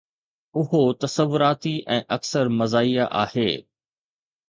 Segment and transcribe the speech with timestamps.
[0.61, 3.49] اهو تصوراتي ۽ اڪثر مزاحيه آهي